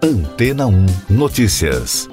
Antena 0.00 0.64
1 0.68 0.86
Notícias. 1.10 2.08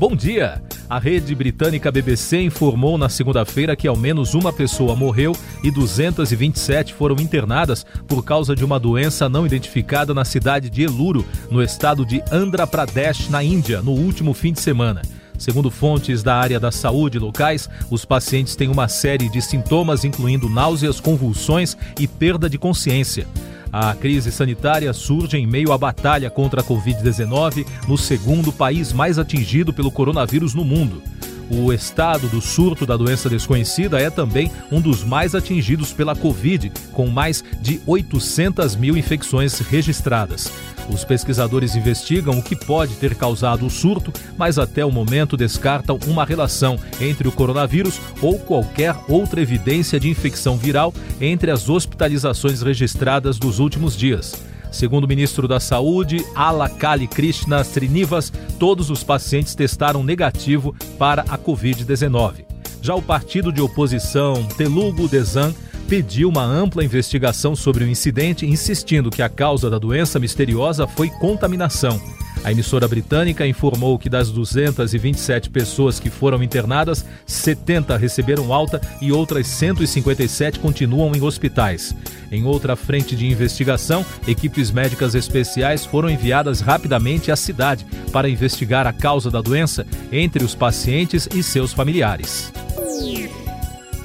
Bom 0.00 0.16
dia! 0.16 0.60
A 0.90 0.98
rede 0.98 1.32
britânica 1.32 1.92
BBC 1.92 2.40
informou 2.42 2.98
na 2.98 3.08
segunda-feira 3.08 3.76
que 3.76 3.86
ao 3.86 3.96
menos 3.96 4.34
uma 4.34 4.52
pessoa 4.52 4.96
morreu 4.96 5.32
e 5.62 5.70
227 5.70 6.92
foram 6.92 7.14
internadas 7.20 7.86
por 8.08 8.24
causa 8.24 8.56
de 8.56 8.64
uma 8.64 8.80
doença 8.80 9.28
não 9.28 9.46
identificada 9.46 10.12
na 10.12 10.24
cidade 10.24 10.68
de 10.68 10.82
Eluru, 10.82 11.24
no 11.48 11.62
estado 11.62 12.04
de 12.04 12.20
Andhra 12.32 12.66
Pradesh, 12.66 13.28
na 13.28 13.44
Índia, 13.44 13.80
no 13.80 13.92
último 13.92 14.34
fim 14.34 14.52
de 14.52 14.60
semana. 14.60 15.02
Segundo 15.38 15.70
fontes 15.70 16.22
da 16.22 16.36
área 16.36 16.60
da 16.60 16.70
saúde 16.70 17.18
locais, 17.18 17.70
os 17.90 18.04
pacientes 18.04 18.56
têm 18.56 18.68
uma 18.68 18.88
série 18.88 19.28
de 19.28 19.40
sintomas, 19.40 20.04
incluindo 20.04 20.48
náuseas, 20.48 21.00
convulsões 21.00 21.76
e 21.98 22.06
perda 22.06 22.50
de 22.50 22.58
consciência. 22.58 23.26
A 23.72 23.94
crise 23.94 24.30
sanitária 24.30 24.92
surge 24.92 25.38
em 25.38 25.46
meio 25.46 25.72
à 25.72 25.78
batalha 25.78 26.28
contra 26.28 26.60
a 26.60 26.64
Covid-19 26.64 27.66
no 27.88 27.96
segundo 27.96 28.52
país 28.52 28.92
mais 28.92 29.18
atingido 29.18 29.72
pelo 29.72 29.90
coronavírus 29.90 30.52
no 30.52 30.62
mundo. 30.62 31.02
O 31.50 31.72
estado 31.72 32.28
do 32.28 32.40
surto 32.40 32.86
da 32.86 32.96
doença 32.96 33.28
desconhecida 33.28 34.00
é 34.00 34.08
também 34.08 34.50
um 34.70 34.80
dos 34.80 35.04
mais 35.04 35.34
atingidos 35.34 35.92
pela 35.92 36.16
Covid, 36.16 36.72
com 36.92 37.08
mais 37.08 37.44
de 37.60 37.80
800 37.86 38.76
mil 38.76 38.96
infecções 38.96 39.58
registradas. 39.58 40.50
Os 40.88 41.04
pesquisadores 41.04 41.76
investigam 41.76 42.38
o 42.38 42.42
que 42.42 42.56
pode 42.56 42.94
ter 42.96 43.14
causado 43.14 43.66
o 43.66 43.70
surto, 43.70 44.12
mas 44.36 44.58
até 44.58 44.84
o 44.84 44.90
momento 44.90 45.36
descartam 45.36 45.98
uma 46.06 46.24
relação 46.24 46.78
entre 47.00 47.28
o 47.28 47.32
coronavírus 47.32 48.00
ou 48.20 48.38
qualquer 48.38 48.94
outra 49.08 49.40
evidência 49.40 50.00
de 50.00 50.08
infecção 50.08 50.56
viral 50.56 50.92
entre 51.20 51.50
as 51.50 51.68
hospitalizações 51.68 52.62
registradas 52.62 53.38
dos 53.38 53.58
últimos 53.58 53.96
dias. 53.96 54.51
Segundo 54.72 55.04
o 55.04 55.08
ministro 55.08 55.46
da 55.46 55.60
Saúde, 55.60 56.24
Alakali 56.34 57.06
Krishna 57.06 57.60
Srinivas, 57.60 58.32
todos 58.58 58.90
os 58.90 59.04
pacientes 59.04 59.54
testaram 59.54 60.02
negativo 60.02 60.74
para 60.98 61.22
a 61.28 61.38
Covid-19. 61.38 62.46
Já 62.80 62.94
o 62.94 63.02
partido 63.02 63.52
de 63.52 63.60
oposição 63.60 64.42
Telugu 64.56 65.06
Desam 65.06 65.54
pediu 65.88 66.30
uma 66.30 66.42
ampla 66.42 66.82
investigação 66.82 67.54
sobre 67.54 67.84
o 67.84 67.88
incidente, 67.88 68.46
insistindo 68.46 69.10
que 69.10 69.20
a 69.20 69.28
causa 69.28 69.68
da 69.68 69.78
doença 69.78 70.18
misteriosa 70.18 70.86
foi 70.86 71.10
contaminação. 71.10 72.00
A 72.44 72.50
emissora 72.50 72.88
britânica 72.88 73.46
informou 73.46 73.98
que 73.98 74.08
das 74.08 74.30
227 74.30 75.48
pessoas 75.48 76.00
que 76.00 76.10
foram 76.10 76.42
internadas, 76.42 77.04
70 77.24 77.96
receberam 77.96 78.52
alta 78.52 78.80
e 79.00 79.12
outras 79.12 79.46
157 79.46 80.58
continuam 80.58 81.14
em 81.14 81.22
hospitais. 81.22 81.94
Em 82.32 82.44
outra 82.44 82.74
frente 82.74 83.14
de 83.14 83.26
investigação, 83.26 84.04
equipes 84.26 84.70
médicas 84.70 85.14
especiais 85.14 85.84
foram 85.84 86.10
enviadas 86.10 86.60
rapidamente 86.60 87.30
à 87.30 87.36
cidade 87.36 87.86
para 88.10 88.28
investigar 88.28 88.86
a 88.86 88.92
causa 88.92 89.30
da 89.30 89.40
doença 89.40 89.86
entre 90.10 90.42
os 90.42 90.54
pacientes 90.54 91.28
e 91.32 91.42
seus 91.42 91.72
familiares. 91.72 92.52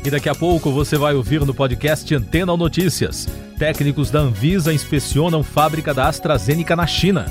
E 0.06 0.10
daqui 0.12 0.30
a 0.30 0.36
pouco 0.36 0.72
você 0.72 0.98
vai 0.98 1.16
ouvir 1.16 1.46
no 1.46 1.54
podcast 1.54 2.14
Antena 2.14 2.56
Notícias. 2.56 3.28
Técnicos 3.58 4.12
da 4.12 4.20
Anvisa 4.20 4.72
inspecionam 4.72 5.44
fábrica 5.44 5.94
da 5.94 6.08
AstraZeneca 6.08 6.76
na 6.76 6.86
China. 6.86 7.26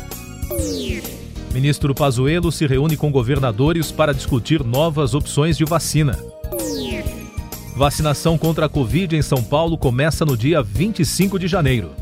Ministro 1.57 1.95
Pazuello 1.95 2.53
se 2.53 2.67
reúne 2.67 2.99
com 2.99 3.11
governadores 3.11 3.91
para 3.91 4.13
discutir 4.13 4.63
novas 4.63 5.15
opções 5.15 5.57
de 5.57 5.65
vacina. 5.65 6.15
Vacinação 7.75 8.37
contra 8.37 8.67
a 8.67 8.69
Covid 8.69 9.17
em 9.17 9.23
São 9.23 9.43
Paulo 9.43 9.79
começa 9.79 10.23
no 10.27 10.37
dia 10.37 10.63
25 10.63 11.39
de 11.39 11.49
janeiro. 11.49 11.93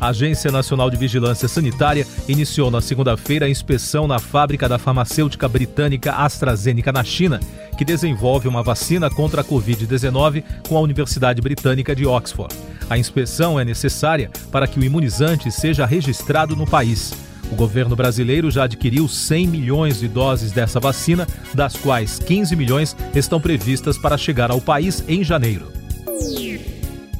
A 0.00 0.10
Agência 0.10 0.52
Nacional 0.52 0.88
de 0.88 0.96
Vigilância 0.96 1.48
Sanitária 1.48 2.06
iniciou 2.28 2.70
na 2.70 2.80
segunda-feira 2.80 3.46
a 3.46 3.50
inspeção 3.50 4.06
na 4.06 4.20
fábrica 4.20 4.68
da 4.68 4.78
farmacêutica 4.78 5.48
britânica 5.48 6.12
AstraZeneca 6.12 6.92
na 6.92 7.02
China, 7.02 7.40
que 7.76 7.84
desenvolve 7.84 8.46
uma 8.46 8.62
vacina 8.62 9.10
contra 9.10 9.40
a 9.40 9.44
Covid-19 9.44 10.44
com 10.68 10.76
a 10.76 10.80
Universidade 10.80 11.42
Britânica 11.42 11.92
de 11.92 12.06
Oxford. 12.06 12.54
A 12.88 12.96
inspeção 12.96 13.58
é 13.58 13.64
necessária 13.64 14.30
para 14.52 14.68
que 14.68 14.78
o 14.78 14.84
imunizante 14.84 15.50
seja 15.50 15.84
registrado 15.84 16.54
no 16.54 16.68
país. 16.68 17.25
O 17.50 17.54
governo 17.54 17.94
brasileiro 17.94 18.50
já 18.50 18.64
adquiriu 18.64 19.06
100 19.06 19.46
milhões 19.46 20.00
de 20.00 20.08
doses 20.08 20.52
dessa 20.52 20.80
vacina, 20.80 21.26
das 21.54 21.76
quais 21.76 22.18
15 22.18 22.56
milhões 22.56 22.96
estão 23.14 23.40
previstas 23.40 23.96
para 23.96 24.18
chegar 24.18 24.50
ao 24.50 24.60
país 24.60 25.04
em 25.08 25.22
janeiro. 25.22 25.70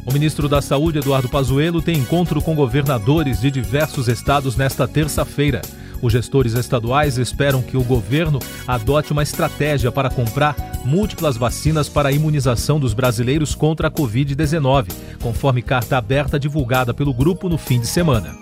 O 0.05 0.13
ministro 0.13 0.49
da 0.49 0.63
Saúde, 0.63 0.99
Eduardo 0.99 1.29
Pazuello, 1.29 1.83
tem 1.83 1.97
encontro 1.97 2.41
com 2.41 2.55
governadores 2.55 3.41
de 3.41 3.51
diversos 3.51 4.09
estados 4.09 4.57
nesta 4.57 4.87
terça-feira. 4.87 5.63
Os 6.01 6.13
gestores 6.13 6.53
estaduais 6.53 7.19
esperam 7.19 7.63
que 7.63 7.77
o 7.77 7.83
governo 7.83 8.39
adote 8.69 9.13
uma 9.13 9.23
estratégia 9.23 9.91
para 9.91 10.11
comprar 10.11 10.55
múltiplas 10.85 11.37
vacinas 11.37 11.89
para 11.89 12.11
a 12.11 12.13
imunização 12.13 12.79
dos 12.79 12.95
brasileiros 12.95 13.55
contra 13.55 13.89
a 13.89 13.91
Covid-19, 13.91 14.93
conforme 15.21 15.63
carta 15.63 15.97
aberta 15.97 16.39
divulgada 16.39 16.95
pelo 16.95 17.13
grupo 17.13 17.49
no 17.49 17.59
fim 17.59 17.81
de 17.81 17.87
semana. 17.87 18.37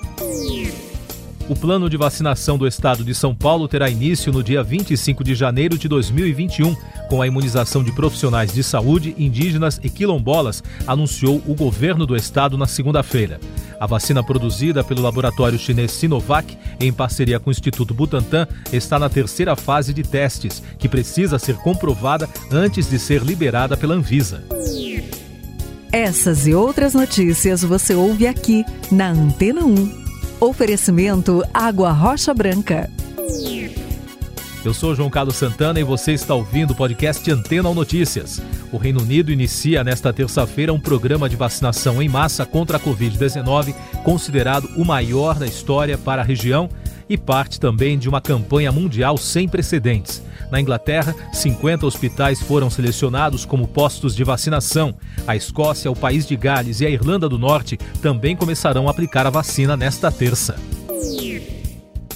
O 1.47 1.55
plano 1.55 1.91
de 1.91 1.97
vacinação 1.99 2.57
do 2.57 2.67
estado 2.67 3.05
de 3.05 3.15
São 3.15 3.35
Paulo 3.35 3.69
terá 3.69 3.91
início 3.91 4.33
no 4.33 4.43
dia 4.43 4.63
25 4.63 5.23
de 5.23 5.35
janeiro 5.35 5.77
de 5.77 5.87
2021, 5.89 6.75
com 7.11 7.21
a 7.21 7.27
imunização 7.27 7.85
de 7.85 7.93
profissionais 7.93 8.51
de 8.51 8.63
saúde, 8.63 9.15
indígenas 9.19 9.79
e 9.83 9.91
quilombolas, 9.91 10.63
anunciou 10.87 11.43
o 11.47 11.55
governo 11.55 12.07
do 12.07 12.17
estado 12.17 12.57
na 12.57 12.67
segunda-feira. 12.67 13.39
A 13.79 13.87
vacina 13.87 14.23
produzida 14.23 14.83
pelo 14.83 15.03
laboratório 15.03 15.59
chinês 15.59 15.93
Sinovac, 15.93 16.57
em 16.81 16.91
parceria 16.91 17.39
com 17.39 17.51
o 17.51 17.53
Instituto 17.53 17.93
Butantan, 17.93 18.49
está 18.73 18.99
na 18.99 19.11
terceira 19.11 19.55
fase 19.55 19.93
de 19.93 20.03
testes, 20.03 20.63
que 20.79 20.89
precisa 20.89 21.39
ser 21.39 21.57
comprovada 21.57 22.27
antes 22.51 22.89
de 22.89 22.99
ser 22.99 23.23
liberada 23.23 23.77
pela 23.77 23.95
Anvisa. 23.95 24.43
Essas 25.93 26.47
e 26.47 26.55
outras 26.55 26.95
notícias 26.95 27.63
você 27.63 27.95
ouve 27.95 28.27
aqui 28.27 28.65
na 28.91 29.11
Antena 29.11 29.63
1. 29.63 30.04
Oferecimento 30.45 31.43
Água 31.55 31.91
Rocha 31.91 32.35
Branca. 32.35 32.91
Eu 34.63 34.75
sou 34.75 34.95
João 34.95 35.09
Carlos 35.09 35.37
Santana 35.37 35.81
e 35.81 35.83
você 35.83 36.13
está 36.13 36.35
ouvindo 36.35 36.73
o 36.73 36.75
podcast 36.75 37.31
Antena 37.31 37.71
ou 37.71 37.75
Notícias. 37.75 38.43
O 38.71 38.77
Reino 38.77 39.01
Unido 39.01 39.33
inicia 39.33 39.83
nesta 39.83 40.13
terça-feira 40.13 40.71
um 40.71 40.79
programa 40.79 41.31
de 41.31 41.37
vacinação 41.37 42.03
em 42.03 42.11
massa 42.11 42.45
contra 42.45 42.77
a 42.77 42.81
Covid-19, 42.81 43.75
considerado 44.05 44.69
o 44.77 44.85
maior 44.85 45.39
da 45.39 45.47
história 45.47 45.97
para 45.97 46.21
a 46.21 46.25
região 46.25 46.69
e 47.09 47.17
parte 47.17 47.61
também 47.61 47.99
de 47.99 48.09
uma 48.09 48.21
campanha 48.21 48.73
mundial 48.73 49.17
sem 49.17 49.49
precedentes. 49.49 50.23
Na 50.51 50.61
Inglaterra, 50.61 51.15
50 51.33 51.87
hospitais 51.87 52.41
foram 52.41 52.71
selecionados 52.71 53.45
como 53.45 53.67
postos 53.67 54.15
de 54.15 54.23
vacinação. 54.23 54.95
A 55.27 55.35
Escócia, 55.35 55.91
o 55.91 55.97
país 55.97 56.27
de 56.27 56.37
Gales 56.37 56.81
e 56.81 56.87
a 56.87 56.91
Irlanda 56.91 57.29
do 57.29 57.39
Norte 57.39 57.77
também 58.01 58.37
começarão 58.37 58.87
a 58.87 58.91
aplicar 58.91 59.27
a 59.27 59.31
vacina 59.31 59.77
nesta 59.77 60.13
terça. 60.13 60.57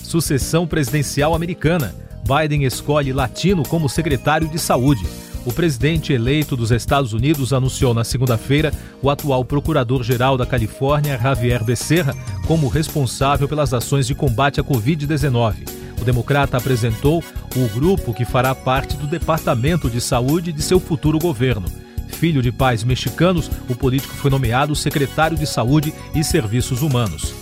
Sucessão 0.03 0.67
presidencial 0.67 1.35
americana. 1.35 1.95
Biden 2.25 2.65
escolhe 2.65 3.13
latino 3.13 3.63
como 3.63 3.89
secretário 3.89 4.49
de 4.49 4.59
saúde. 4.59 5.05
O 5.49 5.53
presidente 5.59 6.13
eleito 6.13 6.55
dos 6.55 6.71
Estados 6.71 7.15
Unidos 7.15 7.55
anunciou 7.55 7.95
na 7.95 8.05
segunda-feira 8.05 8.71
o 9.01 9.09
atual 9.09 9.43
procurador-geral 9.43 10.37
da 10.37 10.45
Califórnia, 10.45 11.19
Javier 11.19 11.65
Becerra, 11.65 12.15
como 12.47 12.69
responsável 12.69 13.49
pelas 13.49 13.73
ações 13.73 14.07
de 14.07 14.15
combate 14.15 14.61
à 14.61 14.63
Covid-19. 14.63 15.55
O 15.99 16.05
democrata 16.05 16.59
apresentou 16.59 17.25
o 17.57 17.69
grupo 17.75 18.13
que 18.13 18.27
fará 18.27 18.55
parte 18.55 18.95
do 18.99 19.07
Departamento 19.07 19.89
de 19.89 20.03
Saúde 20.03 20.53
de 20.53 20.61
seu 20.61 20.79
futuro 20.79 21.19
governo. 21.19 21.67
Filho 22.09 22.43
de 22.43 22.53
pais 22.53 22.85
mexicanos, 22.85 23.51
o 23.71 23.75
político 23.75 24.15
foi 24.17 24.31
nomeado 24.31 24.77
secretário 24.77 25.39
de 25.39 25.47
Saúde 25.47 25.95
e 26.15 26.23
Serviços 26.23 26.83
Humanos. 26.83 27.38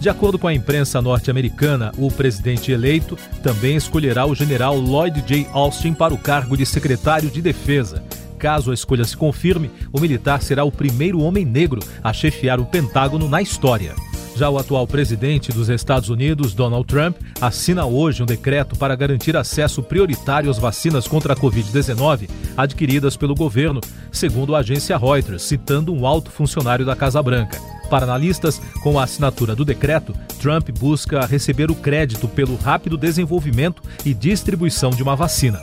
De 0.00 0.08
acordo 0.08 0.38
com 0.38 0.46
a 0.46 0.54
imprensa 0.54 1.02
norte-americana, 1.02 1.92
o 1.98 2.08
presidente 2.10 2.70
eleito 2.70 3.18
também 3.42 3.74
escolherá 3.76 4.24
o 4.26 4.34
general 4.34 4.76
Lloyd 4.76 5.22
J. 5.26 5.48
Austin 5.52 5.92
para 5.92 6.14
o 6.14 6.18
cargo 6.18 6.56
de 6.56 6.64
secretário 6.64 7.28
de 7.28 7.42
Defesa. 7.42 8.04
Caso 8.38 8.70
a 8.70 8.74
escolha 8.74 9.04
se 9.04 9.16
confirme, 9.16 9.70
o 9.92 9.98
militar 9.98 10.40
será 10.40 10.62
o 10.62 10.70
primeiro 10.70 11.20
homem 11.20 11.44
negro 11.44 11.80
a 12.02 12.12
chefiar 12.12 12.60
o 12.60 12.66
Pentágono 12.66 13.28
na 13.28 13.42
história. 13.42 13.94
Já 14.38 14.48
o 14.48 14.56
atual 14.56 14.86
presidente 14.86 15.50
dos 15.50 15.68
Estados 15.68 16.10
Unidos, 16.10 16.54
Donald 16.54 16.86
Trump, 16.86 17.16
assina 17.40 17.84
hoje 17.84 18.22
um 18.22 18.26
decreto 18.26 18.76
para 18.76 18.94
garantir 18.94 19.36
acesso 19.36 19.82
prioritário 19.82 20.48
às 20.48 20.60
vacinas 20.60 21.08
contra 21.08 21.32
a 21.32 21.36
Covid-19 21.36 22.30
adquiridas 22.56 23.16
pelo 23.16 23.34
governo, 23.34 23.80
segundo 24.12 24.54
a 24.54 24.60
agência 24.60 24.96
Reuters, 24.96 25.42
citando 25.42 25.92
um 25.92 26.06
alto 26.06 26.30
funcionário 26.30 26.86
da 26.86 26.94
Casa 26.94 27.20
Branca. 27.20 27.60
Para 27.90 28.04
analistas, 28.04 28.62
com 28.80 28.96
a 28.96 29.02
assinatura 29.02 29.56
do 29.56 29.64
decreto, 29.64 30.14
Trump 30.40 30.68
busca 30.78 31.26
receber 31.26 31.68
o 31.68 31.74
crédito 31.74 32.28
pelo 32.28 32.54
rápido 32.54 32.96
desenvolvimento 32.96 33.82
e 34.04 34.14
distribuição 34.14 34.90
de 34.90 35.02
uma 35.02 35.16
vacina. 35.16 35.60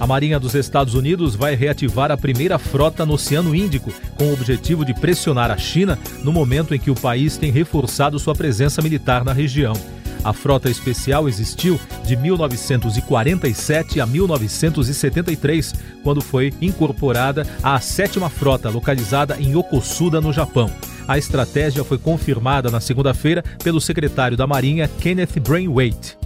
A 0.00 0.06
Marinha 0.06 0.38
dos 0.38 0.54
Estados 0.54 0.94
Unidos 0.94 1.34
vai 1.34 1.56
reativar 1.56 2.12
a 2.12 2.16
primeira 2.16 2.56
frota 2.58 3.04
no 3.04 3.14
Oceano 3.14 3.54
Índico, 3.54 3.92
com 4.16 4.26
o 4.26 4.32
objetivo 4.32 4.84
de 4.84 4.94
pressionar 4.94 5.50
a 5.50 5.56
China 5.56 5.98
no 6.22 6.32
momento 6.32 6.72
em 6.74 6.78
que 6.78 6.90
o 6.90 6.94
país 6.94 7.36
tem 7.36 7.50
reforçado 7.50 8.18
sua 8.18 8.34
presença 8.34 8.80
militar 8.80 9.24
na 9.24 9.32
região. 9.32 9.74
A 10.22 10.32
frota 10.32 10.70
especial 10.70 11.28
existiu 11.28 11.80
de 12.04 12.16
1947 12.16 14.00
a 14.00 14.06
1973, 14.06 15.74
quando 16.02 16.20
foi 16.20 16.52
incorporada 16.60 17.46
à 17.62 17.80
sétima 17.80 18.30
frota, 18.30 18.70
localizada 18.70 19.36
em 19.40 19.56
Yokosuda, 19.56 20.20
no 20.20 20.32
Japão. 20.32 20.70
A 21.08 21.18
estratégia 21.18 21.82
foi 21.82 21.98
confirmada 21.98 22.70
na 22.70 22.80
segunda-feira 22.80 23.42
pelo 23.64 23.80
secretário 23.80 24.36
da 24.36 24.46
Marinha, 24.46 24.88
Kenneth 25.00 25.40
Brainwaite. 25.40 26.18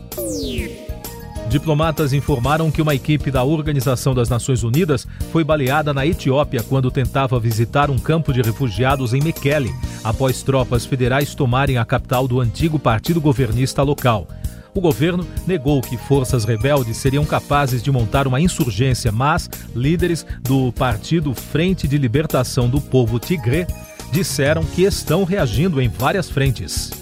Diplomatas 1.53 2.15
informaram 2.15 2.71
que 2.71 2.81
uma 2.81 2.95
equipe 2.95 3.31
da 3.31 3.45
Organização 3.45 4.15
das 4.15 4.31
Nações 4.31 4.63
Unidas 4.63 5.07
foi 5.31 5.45
baleada 5.45 5.93
na 5.93 6.07
Etiópia 6.07 6.63
quando 6.63 6.91
tentava 6.91 7.39
visitar 7.39 7.91
um 7.91 7.99
campo 7.99 8.33
de 8.33 8.41
refugiados 8.41 9.13
em 9.13 9.21
Mekele, 9.21 9.71
após 10.03 10.43
tropas 10.43 10.87
federais 10.87 11.35
tomarem 11.35 11.77
a 11.77 11.85
capital 11.85 12.27
do 12.27 12.41
antigo 12.41 12.79
partido 12.79 13.21
governista 13.21 13.83
local. 13.83 14.27
O 14.75 14.81
governo 14.81 15.27
negou 15.47 15.83
que 15.83 15.99
forças 15.99 16.47
rebeldes 16.47 16.97
seriam 16.97 17.27
capazes 17.27 17.83
de 17.83 17.93
montar 17.93 18.27
uma 18.27 18.41
insurgência, 18.41 19.13
mas 19.13 19.51
líderes 19.77 20.25
do 20.41 20.73
partido 20.73 21.35
Frente 21.35 21.87
de 21.87 21.99
Libertação 21.99 22.67
do 22.67 22.81
Povo 22.81 23.19
Tigré 23.19 23.67
disseram 24.11 24.65
que 24.65 24.85
estão 24.85 25.23
reagindo 25.23 25.83
em 25.83 25.89
várias 25.91 26.31
frentes. 26.31 27.02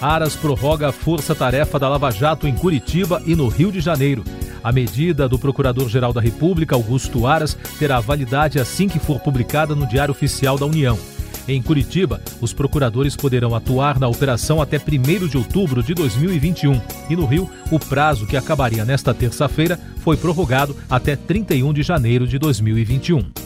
Aras 0.00 0.34
prorroga 0.34 0.88
a 0.88 0.92
força-tarefa 0.92 1.78
da 1.78 1.88
Lava 1.88 2.10
Jato 2.10 2.48
em 2.48 2.54
Curitiba 2.54 3.22
e 3.26 3.36
no 3.36 3.48
Rio 3.48 3.70
de 3.70 3.80
Janeiro. 3.80 4.24
A 4.64 4.72
medida 4.72 5.28
do 5.28 5.38
Procurador-Geral 5.38 6.12
da 6.12 6.20
República, 6.22 6.74
Augusto 6.74 7.26
Aras, 7.26 7.56
terá 7.78 8.00
validade 8.00 8.58
assim 8.58 8.88
que 8.88 8.98
for 8.98 9.20
publicada 9.20 9.74
no 9.74 9.86
Diário 9.86 10.12
Oficial 10.12 10.56
da 10.56 10.64
União. 10.64 10.98
Em 11.46 11.60
Curitiba, 11.60 12.20
os 12.40 12.52
procuradores 12.52 13.16
poderão 13.16 13.54
atuar 13.54 13.98
na 13.98 14.08
operação 14.08 14.62
até 14.62 14.78
1 14.78 15.26
de 15.26 15.36
outubro 15.36 15.82
de 15.82 15.94
2021. 15.94 16.80
E 17.10 17.16
no 17.16 17.26
Rio, 17.26 17.50
o 17.70 17.78
prazo 17.78 18.26
que 18.26 18.36
acabaria 18.36 18.84
nesta 18.84 19.12
terça-feira 19.12 19.78
foi 19.98 20.16
prorrogado 20.16 20.76
até 20.88 21.16
31 21.16 21.72
de 21.72 21.82
janeiro 21.82 22.26
de 22.26 22.38
2021. 22.38 23.39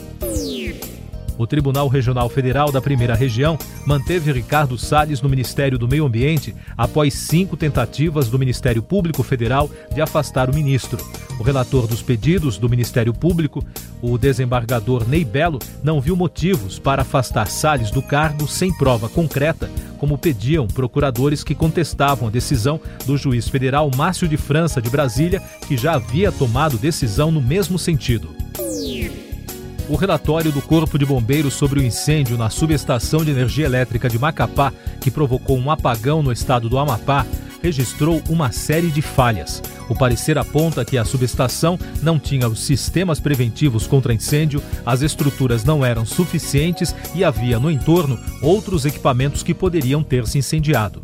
O 1.37 1.47
Tribunal 1.47 1.89
Regional 1.89 2.29
Federal 2.29 2.71
da 2.71 2.81
Primeira 2.81 3.15
Região 3.15 3.59
manteve 3.85 4.31
Ricardo 4.33 4.79
Salles 4.79 5.21
no 5.21 5.29
Ministério 5.29 5.79
do 5.79 5.89
Meio 5.89 6.07
Ambiente 6.07 6.55
após 6.77 7.15
cinco 7.15 7.57
tentativas 7.57 8.29
do 8.29 8.39
Ministério 8.39 8.83
Público 8.83 9.23
Federal 9.23 9.69
de 9.93 10.01
afastar 10.01 10.49
o 10.49 10.55
ministro. 10.55 10.99
O 11.39 11.43
relator 11.43 11.89
dos 11.89 12.01
pedidos 12.01 12.59
do 12.59 12.69
Ministério 12.69 13.13
Público, 13.13 13.65
o 14.01 14.17
desembargador 14.17 15.09
Ney 15.09 15.25
Belo, 15.25 15.59
não 15.83 16.01
viu 16.01 16.15
motivos 16.15 16.79
para 16.79 17.03
afastar 17.03 17.49
Salles 17.49 17.91
do 17.91 18.01
cargo 18.01 18.47
sem 18.47 18.73
prova 18.73 19.09
concreta, 19.09 19.69
como 19.99 20.19
pediam 20.19 20.69
procuradores 20.69 21.43
que 21.43 21.55
contestavam 21.55 22.29
a 22.29 22.31
decisão 22.31 22.81
do 23.07 23.17
juiz 23.17 23.49
federal 23.49 23.91
Márcio 23.97 24.29
de 24.29 24.37
França 24.37 24.81
de 24.81 24.91
Brasília, 24.91 25.43
que 25.67 25.77
já 25.77 25.95
havia 25.95 26.31
tomado 26.31 26.79
decisão 26.79 27.33
no 27.33 27.43
mesmo 27.43 27.79
sentido. 27.79 28.29
O 29.87 29.97
relatório 29.97 30.51
do 30.51 30.63
Corpo 30.63 30.99
de 30.99 31.05
Bombeiros 31.05 31.53
sobre 31.53 31.79
o 31.79 31.83
incêndio 31.83 32.39
na 32.39 32.49
subestação 32.49 33.23
de 33.23 33.31
energia 33.31 33.67
elétrica 33.67 34.09
de 34.09 34.19
Macapá, 34.19 34.73
que 34.99 35.11
provocou 35.11 35.59
um 35.59 35.71
apagão 35.71 36.23
no 36.23 36.33
estado 36.33 36.71
do 36.71 36.79
Amapá, 36.79 37.27
registrou 37.63 38.23
uma 38.31 38.51
série 38.51 38.91
de 38.91 39.03
falhas. 39.03 39.63
O 39.89 39.95
parecer 39.95 40.39
aponta 40.39 40.85
que 40.87 40.97
a 40.97 41.05
subestação 41.05 41.79
não 42.03 42.19
tinha 42.19 42.49
os 42.49 42.61
sistemas 42.61 43.21
preventivos 43.21 43.87
contra 43.87 44.15
incêndio, 44.15 44.63
as 44.87 45.03
estruturas 45.03 45.65
não 45.65 45.85
eram 45.85 46.07
suficientes 46.07 46.95
e 47.15 47.23
havia 47.23 47.59
no 47.59 47.71
entorno 47.71 48.19
outros 48.41 48.87
equipamentos 48.87 49.43
que 49.43 49.53
poderiam 49.53 50.03
ter 50.03 50.27
se 50.27 50.39
incendiado. 50.39 51.03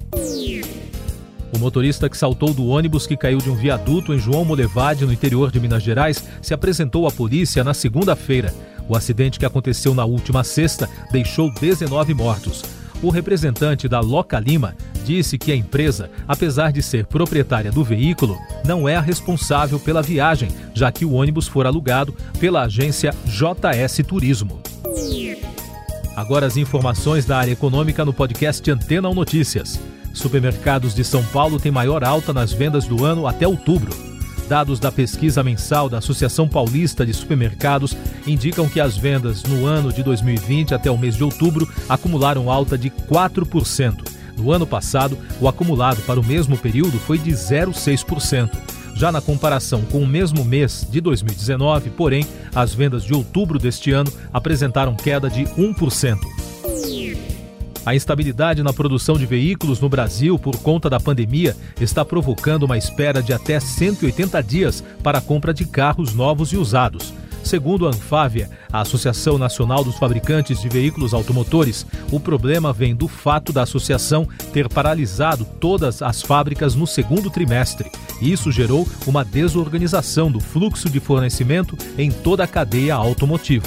O 1.52 1.58
motorista 1.58 2.08
que 2.08 2.17
saltou 2.17 2.55
do 2.55 2.67
ônibus 2.67 3.06
que 3.06 3.17
caiu 3.17 3.38
de 3.38 3.50
um 3.50 3.56
viaduto 3.56 4.14
em 4.14 4.19
João 4.19 4.44
Molevade, 4.44 5.05
no 5.05 5.12
interior 5.12 5.50
de 5.50 5.58
Minas 5.58 5.82
Gerais, 5.82 6.25
se 6.41 6.55
apresentou 6.55 7.06
à 7.06 7.11
polícia 7.11 7.64
na 7.64 7.75
segunda-feira. 7.75 8.55
O 8.88 8.97
acidente 8.97 9.38
que 9.38 9.47
aconteceu 9.47 9.94
na 9.94 10.05
última 10.05 10.44
sexta 10.44 10.88
deixou 11.11 11.52
19 11.52 12.14
mortos. 12.14 12.62
O 13.02 13.08
representante 13.08 13.88
da 13.88 14.00
Loca 14.00 14.38
Lima 14.38 14.76
disse 15.05 15.38
que 15.38 15.50
a 15.50 15.56
empresa, 15.56 16.11
apesar 16.29 16.70
de 16.70 16.82
ser 16.82 17.06
proprietária 17.06 17.73
do 17.73 17.82
veículo, 17.82 18.38
não 18.64 18.88
é 18.88 18.96
a 18.96 19.00
responsável 19.00 19.81
pela 19.81 20.03
viagem, 20.03 20.50
já 20.75 20.93
que 20.93 21.05
o 21.05 21.12
ônibus 21.12 21.49
for 21.49 21.67
alugado 21.67 22.14
pela 22.38 22.62
agência 22.62 23.14
JS 23.25 24.03
Turismo. 24.06 24.61
Agora 26.14 26.46
as 26.46 26.56
informações 26.56 27.25
da 27.25 27.38
área 27.38 27.53
econômica 27.53 28.05
no 28.05 28.12
podcast 28.12 28.70
Antena 28.70 29.08
1 29.08 29.14
Notícias. 29.14 29.81
Supermercados 30.12 30.94
de 30.94 31.04
São 31.04 31.24
Paulo 31.24 31.58
têm 31.58 31.72
maior 31.72 32.04
alta 32.04 32.32
nas 32.32 32.52
vendas 32.52 32.84
do 32.84 33.04
ano 33.04 33.26
até 33.26 33.46
outubro. 33.46 33.90
Dados 34.48 34.80
da 34.80 34.90
pesquisa 34.90 35.44
mensal 35.44 35.88
da 35.88 35.98
Associação 35.98 36.48
Paulista 36.48 37.06
de 37.06 37.14
Supermercados 37.14 37.96
indicam 38.26 38.68
que 38.68 38.80
as 38.80 38.96
vendas 38.96 39.44
no 39.44 39.64
ano 39.64 39.92
de 39.92 40.02
2020 40.02 40.74
até 40.74 40.90
o 40.90 40.98
mês 40.98 41.14
de 41.14 41.22
outubro 41.22 41.72
acumularam 41.88 42.50
alta 42.50 42.76
de 42.76 42.90
4%. 42.90 44.08
No 44.36 44.50
ano 44.50 44.66
passado, 44.66 45.16
o 45.40 45.46
acumulado 45.46 46.02
para 46.02 46.18
o 46.18 46.24
mesmo 46.24 46.58
período 46.58 46.98
foi 46.98 47.18
de 47.18 47.30
0,6%. 47.30 48.50
Já 48.96 49.12
na 49.12 49.20
comparação 49.20 49.82
com 49.82 50.02
o 50.02 50.06
mesmo 50.06 50.44
mês 50.44 50.86
de 50.90 51.00
2019, 51.00 51.90
porém, 51.90 52.26
as 52.54 52.74
vendas 52.74 53.04
de 53.04 53.14
outubro 53.14 53.58
deste 53.58 53.92
ano 53.92 54.12
apresentaram 54.32 54.94
queda 54.96 55.30
de 55.30 55.44
1%. 55.44 56.18
A 57.85 57.94
instabilidade 57.94 58.62
na 58.62 58.73
produção 58.73 59.17
de 59.17 59.25
veículos 59.25 59.81
no 59.81 59.88
Brasil 59.88 60.38
por 60.38 60.56
conta 60.59 60.91
da 60.91 61.00
pandemia 61.00 61.56
está 61.81 62.05
provocando 62.05 62.65
uma 62.65 62.77
espera 62.77 63.23
de 63.23 63.32
até 63.32 63.59
180 63.59 64.43
dias 64.43 64.85
para 65.03 65.19
a 65.19 65.23
compra 65.23 65.55
de 65.55 65.65
carros 65.65 66.15
novos 66.15 66.53
e 66.53 66.56
usados. 66.56 67.15
Segundo 67.43 67.87
a 67.87 67.88
Anfávia, 67.88 68.50
a 68.71 68.82
Associação 68.82 69.38
Nacional 69.38 69.82
dos 69.82 69.97
Fabricantes 69.97 70.61
de 70.61 70.69
Veículos 70.69 71.15
Automotores, 71.15 71.87
o 72.12 72.21
problema 72.21 72.71
vem 72.71 72.94
do 72.94 73.09
fato 73.09 73.50
da 73.50 73.62
associação 73.62 74.29
ter 74.53 74.69
paralisado 74.69 75.47
todas 75.59 76.03
as 76.03 76.21
fábricas 76.21 76.75
no 76.75 76.87
segundo 76.87 77.31
trimestre. 77.31 77.91
Isso 78.21 78.53
gerou 78.53 78.87
uma 79.06 79.25
desorganização 79.25 80.31
do 80.31 80.38
fluxo 80.38 80.91
de 80.91 81.00
fornecimento 81.00 81.79
em 81.97 82.11
toda 82.11 82.44
a 82.44 82.47
cadeia 82.47 82.94
automotiva. 82.94 83.67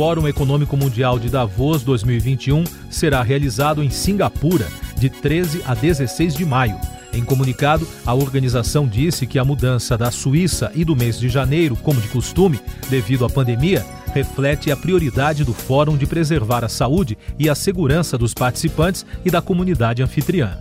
Fórum 0.00 0.26
Econômico 0.26 0.78
Mundial 0.78 1.18
de 1.18 1.28
Davos 1.28 1.82
2021 1.82 2.64
será 2.88 3.20
realizado 3.22 3.82
em 3.82 3.90
Singapura, 3.90 4.66
de 4.96 5.10
13 5.10 5.62
a 5.66 5.74
16 5.74 6.34
de 6.34 6.46
maio. 6.46 6.80
Em 7.12 7.22
comunicado, 7.22 7.86
a 8.06 8.14
organização 8.14 8.88
disse 8.88 9.26
que 9.26 9.38
a 9.38 9.44
mudança 9.44 9.98
da 9.98 10.10
Suíça 10.10 10.72
e 10.74 10.86
do 10.86 10.96
mês 10.96 11.20
de 11.20 11.28
janeiro, 11.28 11.76
como 11.76 12.00
de 12.00 12.08
costume, 12.08 12.58
devido 12.88 13.26
à 13.26 13.28
pandemia, 13.28 13.84
reflete 14.14 14.70
a 14.70 14.76
prioridade 14.76 15.44
do 15.44 15.52
fórum 15.52 15.98
de 15.98 16.06
preservar 16.06 16.64
a 16.64 16.68
saúde 16.70 17.18
e 17.38 17.50
a 17.50 17.54
segurança 17.54 18.16
dos 18.16 18.32
participantes 18.32 19.04
e 19.22 19.30
da 19.30 19.42
comunidade 19.42 20.02
anfitriã. 20.02 20.58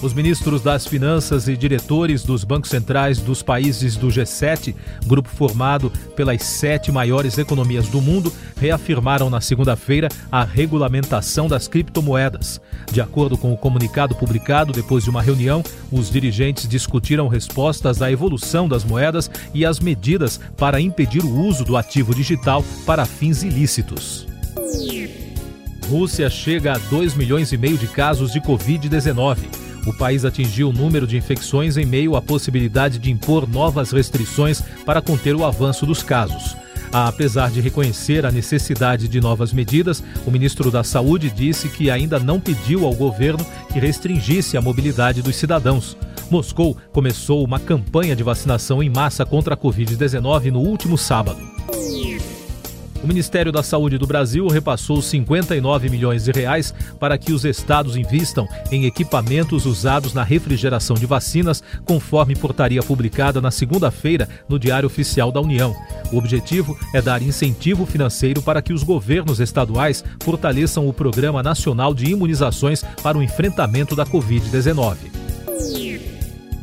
Os 0.00 0.14
ministros 0.14 0.62
das 0.62 0.86
Finanças 0.86 1.48
e 1.48 1.56
diretores 1.56 2.22
dos 2.22 2.44
bancos 2.44 2.70
centrais 2.70 3.18
dos 3.18 3.42
países 3.42 3.96
do 3.96 4.06
G7, 4.06 4.72
grupo 5.04 5.28
formado 5.28 5.90
pelas 6.14 6.44
sete 6.44 6.92
maiores 6.92 7.36
economias 7.36 7.88
do 7.88 8.00
mundo, 8.00 8.32
reafirmaram 8.56 9.28
na 9.28 9.40
segunda-feira 9.40 10.08
a 10.30 10.44
regulamentação 10.44 11.48
das 11.48 11.66
criptomoedas. 11.66 12.60
De 12.92 13.00
acordo 13.00 13.36
com 13.36 13.52
o 13.52 13.56
comunicado 13.56 14.14
publicado 14.14 14.72
depois 14.72 15.02
de 15.02 15.10
uma 15.10 15.20
reunião, 15.20 15.64
os 15.90 16.08
dirigentes 16.08 16.68
discutiram 16.68 17.26
respostas 17.26 18.00
à 18.00 18.10
evolução 18.10 18.68
das 18.68 18.84
moedas 18.84 19.28
e 19.52 19.66
as 19.66 19.80
medidas 19.80 20.38
para 20.56 20.80
impedir 20.80 21.24
o 21.24 21.40
uso 21.40 21.64
do 21.64 21.76
ativo 21.76 22.14
digital 22.14 22.64
para 22.86 23.04
fins 23.04 23.42
ilícitos. 23.42 24.28
Rússia 25.90 26.30
chega 26.30 26.74
a 26.74 26.78
2 26.78 27.14
milhões 27.14 27.52
e 27.52 27.56
meio 27.56 27.76
de 27.76 27.88
casos 27.88 28.32
de 28.32 28.40
Covid-19 28.40 29.67
o 29.88 29.92
país 29.92 30.24
atingiu 30.24 30.68
o 30.68 30.72
número 30.72 31.06
de 31.06 31.16
infecções 31.16 31.76
em 31.76 31.86
meio 31.86 32.14
à 32.14 32.22
possibilidade 32.22 32.98
de 32.98 33.10
impor 33.10 33.48
novas 33.48 33.90
restrições 33.90 34.60
para 34.84 35.00
conter 35.00 35.34
o 35.34 35.44
avanço 35.44 35.86
dos 35.86 36.02
casos. 36.02 36.56
Apesar 36.92 37.50
de 37.50 37.60
reconhecer 37.60 38.24
a 38.24 38.30
necessidade 38.30 39.08
de 39.08 39.20
novas 39.20 39.52
medidas, 39.52 40.02
o 40.26 40.30
ministro 40.30 40.70
da 40.70 40.82
Saúde 40.82 41.30
disse 41.30 41.68
que 41.68 41.90
ainda 41.90 42.18
não 42.18 42.40
pediu 42.40 42.86
ao 42.86 42.94
governo 42.94 43.44
que 43.72 43.78
restringisse 43.78 44.56
a 44.56 44.62
mobilidade 44.62 45.22
dos 45.22 45.36
cidadãos. 45.36 45.96
Moscou 46.30 46.76
começou 46.92 47.44
uma 47.44 47.58
campanha 47.58 48.14
de 48.14 48.22
vacinação 48.22 48.82
em 48.82 48.90
massa 48.90 49.24
contra 49.24 49.54
a 49.54 49.56
Covid-19 49.56 50.50
no 50.50 50.60
último 50.60 50.96
sábado. 50.96 51.40
O 53.02 53.06
Ministério 53.06 53.52
da 53.52 53.62
Saúde 53.62 53.96
do 53.96 54.06
Brasil 54.06 54.46
repassou 54.48 55.00
59 55.00 55.88
milhões 55.88 56.24
de 56.24 56.32
reais 56.32 56.74
para 56.98 57.16
que 57.16 57.32
os 57.32 57.44
estados 57.44 57.96
invistam 57.96 58.48
em 58.72 58.86
equipamentos 58.86 59.66
usados 59.66 60.12
na 60.12 60.24
refrigeração 60.24 60.96
de 60.96 61.06
vacinas, 61.06 61.62
conforme 61.84 62.34
portaria 62.34 62.82
publicada 62.82 63.40
na 63.40 63.52
segunda-feira 63.52 64.28
no 64.48 64.58
Diário 64.58 64.88
Oficial 64.88 65.30
da 65.30 65.40
União. 65.40 65.76
O 66.12 66.18
objetivo 66.18 66.76
é 66.92 67.00
dar 67.00 67.22
incentivo 67.22 67.86
financeiro 67.86 68.42
para 68.42 68.60
que 68.60 68.72
os 68.72 68.82
governos 68.82 69.38
estaduais 69.38 70.04
fortaleçam 70.22 70.88
o 70.88 70.92
Programa 70.92 71.42
Nacional 71.42 71.94
de 71.94 72.06
Imunizações 72.06 72.82
para 73.02 73.16
o 73.16 73.22
enfrentamento 73.22 73.94
da 73.94 74.04
Covid-19. 74.04 75.17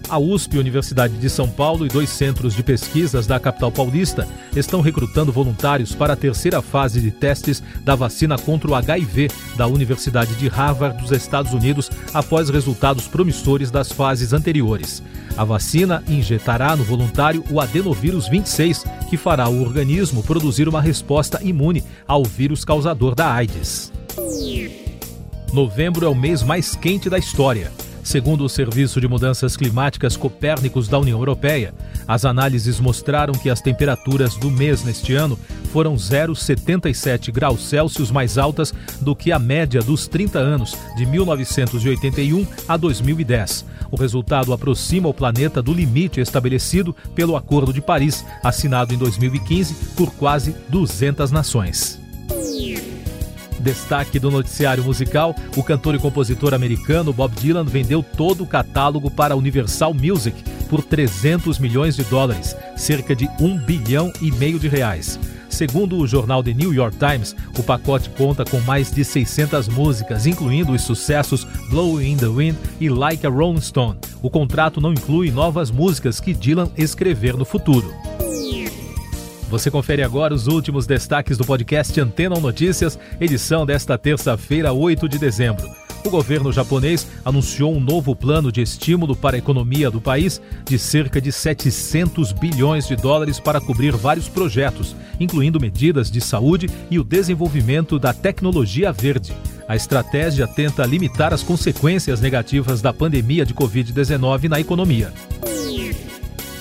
A 0.08 0.20
USP, 0.20 0.60
Universidade 0.60 1.18
de 1.18 1.30
São 1.30 1.50
Paulo 1.50 1.86
e 1.86 1.90
dois 1.90 2.10
centros 2.10 2.54
de 2.54 2.62
pesquisas 2.62 3.26
da 3.26 3.40
capital 3.40 3.72
paulista 3.72 4.28
estão 4.56 4.80
recrutando 4.80 5.32
voluntários 5.32 5.96
para 5.96 6.14
a 6.14 6.16
terceira 6.16 6.62
fase 6.62 7.02
de 7.02 7.10
testes 7.10 7.64
da 7.84 7.96
vacina 7.96 8.38
contra 8.38 8.70
o 8.70 8.76
HIV 8.76 9.32
da 9.58 9.66
Universidade 9.66 10.36
de 10.36 10.48
Harvard 10.48 11.02
dos 11.02 11.12
Estados 11.12 11.54
Unidos 11.54 11.90
após 12.14 12.50
resultados 12.50 13.08
promissores 13.08 13.72
das 13.72 13.92
fases 13.92 14.32
anteriores. 14.32 15.02
A 15.36 15.44
vacina 15.44 16.04
injetará 16.08 16.76
no 16.76 16.84
voluntário 16.84 17.44
o 17.50 17.60
adenovírus 17.60 18.28
26, 18.30 18.86
que 19.10 19.18
fará 19.18 19.50
o 19.50 19.62
organismo 19.62 20.22
produzir 20.24 20.70
uma 20.70 20.82
resposta 20.82 21.42
imune 21.44 21.84
ao 22.08 22.24
vírus 22.24 22.64
causador 22.64 23.16
da 23.16 23.34
AIDS. 23.34 23.92
Novembro 25.52 26.06
é 26.06 26.10
o 26.10 26.16
mês 26.16 26.44
mais 26.44 26.76
quente 26.76 27.10
da 27.10 27.18
história. 27.18 27.72
Segundo 28.06 28.46
o 28.46 28.50
Serviço 28.50 29.02
de 29.02 29.08
Mudanças 29.08 29.58
Climáticas 29.58 30.16
Copérnicos 30.16 30.88
da 30.88 31.00
União 31.00 31.18
Europeia, 31.18 31.74
as 32.08 32.24
análises 32.24 32.80
mostraram 32.80 33.34
que 33.34 33.50
as 33.50 33.62
temperaturas 33.62 34.36
do 34.36 34.52
mês 34.52 34.84
neste 34.84 35.16
ano 35.16 35.40
foram 35.74 35.96
0,77 35.96 37.32
graus 37.32 37.68
Celsius 37.68 38.12
mais 38.12 38.38
altas 38.38 38.72
do 39.02 39.16
que 39.16 39.32
a 39.32 39.40
média 39.40 39.82
dos 39.82 40.08
30 40.08 40.38
anos, 40.38 40.78
de 40.96 41.04
1981 41.04 42.46
a 42.68 42.78
2010. 42.78 43.66
O 43.90 43.96
resultado 43.96 44.54
aproxima 44.54 45.10
o 45.10 45.14
planeta 45.14 45.60
do 45.60 45.74
limite 45.74 46.22
estabelecido 46.22 46.96
pelo 47.16 47.36
Acordo 47.36 47.74
de 47.74 47.82
Paris, 47.82 48.24
assinado 48.44 48.94
em 48.94 49.00
2015 49.00 49.74
por 49.96 50.14
quase 50.14 50.56
200 50.70 51.32
nações. 51.32 52.00
Destaque 53.66 54.20
do 54.20 54.30
noticiário 54.30 54.84
musical: 54.84 55.36
o 55.58 55.64
cantor 55.64 55.96
e 55.96 56.00
compositor 56.00 56.54
americano 56.54 57.12
Bob 57.12 57.34
Dylan 57.34 57.64
vendeu 57.64 58.04
todo 58.04 58.44
o 58.44 58.48
catálogo 58.48 59.10
para 59.10 59.34
a 59.34 59.38
Universal 59.38 59.92
Music 59.92 60.40
por 60.70 60.84
300 60.84 61.58
milhões 61.58 61.96
de 61.96 62.04
dólares, 62.04 62.56
cerca 62.78 63.16
de 63.16 63.28
um 63.40 63.58
bilhão 63.58 64.14
e 64.22 64.32
meio 64.32 64.60
de 64.60 64.68
reais. 64.68 65.20
Segundo 65.50 65.98
o 65.98 66.06
jornal 66.06 66.44
The 66.44 66.54
New 66.54 66.76
York 66.76 66.98
Times, 66.98 67.36
o 67.58 67.64
pacote 67.64 68.10
conta 68.12 68.46
com 68.46 68.60
mais 68.60 68.92
de 68.92 69.04
600 69.04 69.68
músicas, 69.68 70.28
incluindo 70.28 70.72
os 70.72 70.84
sucessos 70.84 71.44
Blowing 71.70 72.12
in 72.12 72.18
the 72.18 72.28
Wind 72.28 72.58
e 72.80 72.88
Like 72.88 73.26
a 73.26 73.30
Rolling 73.30 73.62
Stone. 73.62 73.98
O 74.22 74.30
contrato 74.30 74.80
não 74.80 74.94
inclui 74.94 75.32
novas 75.32 75.72
músicas 75.72 76.20
que 76.20 76.36
Dylan 76.36 76.70
escrever 76.78 77.36
no 77.36 77.46
futuro. 77.46 77.92
Você 79.56 79.72
confere 79.72 80.04
agora 80.04 80.34
os 80.34 80.48
últimos 80.48 80.86
destaques 80.86 81.38
do 81.38 81.46
podcast 81.46 81.98
Antena 82.02 82.38
Notícias, 82.38 83.00
edição 83.22 83.66
desta 83.66 83.98
terça-feira, 83.98 84.74
8 84.74 85.08
de 85.08 85.18
dezembro. 85.18 85.66
O 86.04 86.10
governo 86.10 86.52
japonês 86.52 87.08
anunciou 87.24 87.74
um 87.74 87.80
novo 87.80 88.14
plano 88.14 88.52
de 88.52 88.62
estímulo 88.62 89.16
para 89.16 89.38
a 89.38 89.40
economia 89.40 89.90
do 89.90 90.02
país 90.02 90.42
de 90.66 90.78
cerca 90.78 91.22
de 91.22 91.32
700 91.32 92.34
bilhões 92.34 92.86
de 92.86 92.98
dólares 92.98 93.40
para 93.40 93.62
cobrir 93.62 93.96
vários 93.96 94.28
projetos, 94.28 94.94
incluindo 95.22 95.58
medidas 95.58 96.12
de 96.12 96.20
saúde 96.20 96.70
e 96.92 97.00
o 97.00 97.04
desenvolvimento 97.06 97.98
da 97.98 98.14
tecnologia 98.14 98.92
verde. 98.92 99.34
A 99.70 99.76
estratégia 99.78 100.50
tenta 100.50 100.86
limitar 100.86 101.34
as 101.34 101.42
consequências 101.42 102.20
negativas 102.20 102.82
da 102.82 102.92
pandemia 102.92 103.46
de 103.46 103.54
Covid-19 103.54 104.50
na 104.50 104.60
economia. 104.60 105.14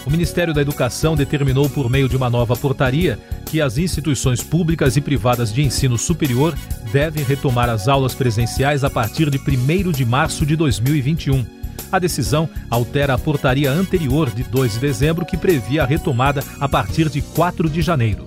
O 0.07 0.11
Ministério 0.11 0.53
da 0.53 0.61
Educação 0.61 1.17
determinou, 1.17 1.69
por 1.69 1.89
meio 1.89 2.09
de 2.09 2.17
uma 2.17 2.29
nova 2.29 2.55
portaria, 2.55 3.19
que 3.47 3.61
as 3.61 3.79
instituições 3.79 4.43
públicas 4.43 4.97
e 4.97 5.01
privadas 5.01 5.53
de 5.53 5.63
ensino 5.63 5.97
superior 5.97 6.55
devem 6.93 7.25
retomar 7.25 7.71
as 7.71 7.89
aulas 7.89 8.15
presenciais 8.15 8.85
a 8.85 8.91
partir 8.91 9.31
de 9.31 9.39
1 9.39 9.93
de 9.93 10.05
março 10.05 10.45
de 10.45 10.57
2021. 10.57 11.47
A 11.91 11.99
decisão 11.99 12.49
altera 12.69 13.15
a 13.15 13.19
portaria 13.19 13.71
anterior 13.71 14.31
de 14.31 14.43
2 14.43 14.75
de 14.75 14.79
dezembro, 14.79 15.25
que 15.25 15.37
previa 15.37 15.85
a 15.85 15.87
retomada 15.87 16.43
a 16.61 16.69
partir 16.69 17.09
de 17.09 17.23
4 17.23 17.71
de 17.71 17.81
janeiro. 17.81 18.27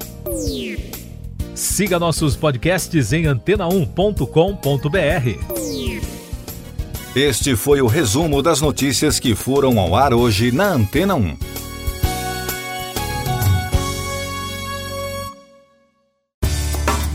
Siga 1.54 2.00
nossos 2.00 2.36
podcasts 2.36 3.14
em 3.14 3.24
antena1.com.br. 3.24 5.78
Este 7.16 7.56
foi 7.56 7.82
o 7.82 7.88
resumo 7.88 8.42
das 8.42 8.62
notícias 8.62 9.20
que 9.20 9.36
foram 9.36 9.80
ao 9.80 9.96
ar 9.96 10.14
hoje 10.14 10.52
na 10.52 10.72
Antena 10.72 11.16
1. 11.16 11.57